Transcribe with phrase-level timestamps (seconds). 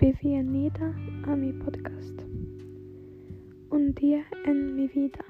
[0.00, 0.92] Bienvenida
[1.28, 2.20] a mi podcast.
[3.70, 5.24] Un día en mi vida.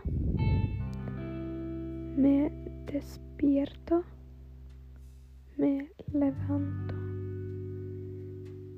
[2.16, 2.50] Me
[2.86, 4.02] despierto,
[5.58, 6.94] me levanto,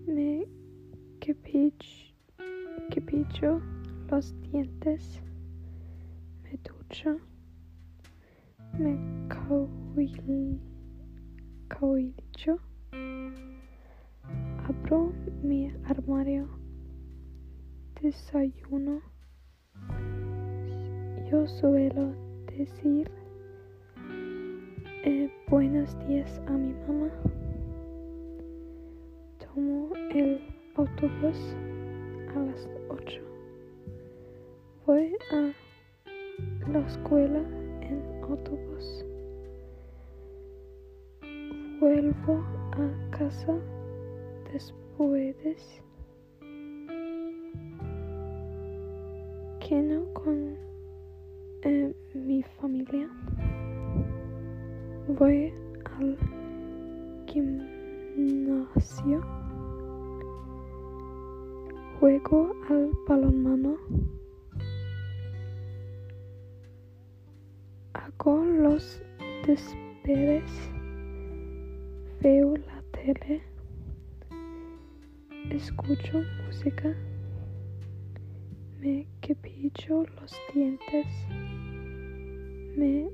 [0.09, 0.45] me
[2.93, 3.63] cepillo
[4.11, 5.23] los dientes,
[6.43, 7.21] me ducho,
[8.77, 8.99] me
[11.69, 12.59] cauillo
[15.43, 16.49] mi armario,
[18.01, 19.03] desayuno.
[21.29, 22.15] Yo suelo
[22.47, 23.11] decir
[25.03, 27.11] eh, buenos días a mi mamá.
[29.41, 30.41] Tomo el
[30.77, 31.57] autobús
[32.37, 33.21] a las 8.
[34.87, 35.53] Voy a
[36.71, 37.41] la escuela
[37.81, 39.05] en autobús.
[41.81, 43.53] Vuelvo a casa
[44.53, 44.86] después
[49.61, 50.57] que no con
[51.63, 53.11] eh, mi familia
[55.09, 55.53] voy
[55.85, 56.17] al
[57.27, 59.21] gimnasio.
[62.01, 63.77] Juego al balonmano.
[67.93, 69.03] Hago los
[69.47, 70.51] desperes.
[72.23, 73.56] Veo la tele
[75.57, 76.95] escucho música,
[78.79, 81.07] me cepillo los dientes,
[82.77, 83.09] me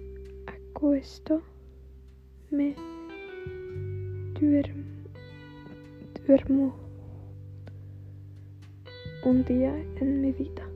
[0.46, 1.40] acuesto,
[2.50, 2.74] me
[6.26, 6.74] duermo
[9.24, 10.68] un día en mi vida.